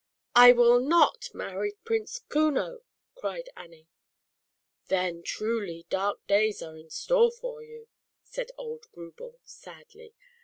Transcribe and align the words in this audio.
"I 0.33 0.51
will 0.51 0.79
not 0.79 1.29
marry 1.31 1.73
Prince 1.83 2.21
Kuno!" 2.27 2.81
cried 3.13 3.51
Annie. 3.55 3.87
"Then, 4.87 5.21
truly, 5.21 5.85
dark 5.91 6.25
days 6.25 6.63
are 6.63 6.75
in 6.75 6.89
store 6.89 7.29
for 7.31 7.61
you," 7.61 7.87
said 8.23 8.49
old 8.57 8.87
Grubel, 8.93 9.37
sadly. 9.43 10.15